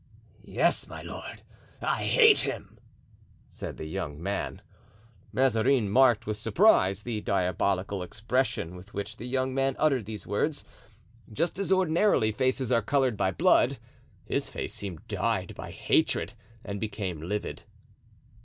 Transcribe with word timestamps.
"Yes, 0.47 0.87
my 0.87 1.03
lord, 1.03 1.43
I 1.79 2.05
hate 2.05 2.39
him!" 2.39 2.79
said 3.47 3.77
the 3.77 3.85
young 3.85 4.19
man. 4.19 4.63
Mazarin 5.31 5.91
marked 5.91 6.25
with 6.25 6.37
surprise 6.37 7.03
the 7.03 7.21
diabolical 7.21 8.01
expression 8.01 8.75
with 8.75 8.95
which 8.95 9.17
the 9.17 9.27
young 9.27 9.53
man 9.53 9.75
uttered 9.77 10.05
these 10.05 10.25
words. 10.25 10.65
Just 11.31 11.59
as, 11.59 11.71
ordinarily, 11.71 12.31
faces 12.31 12.71
are 12.71 12.81
colored 12.81 13.15
by 13.15 13.29
blood, 13.29 13.77
his 14.25 14.49
face 14.49 14.73
seemed 14.73 15.07
dyed 15.07 15.53
by 15.53 15.69
hatred 15.69 16.33
and 16.65 16.79
became 16.79 17.21
livid. 17.21 17.61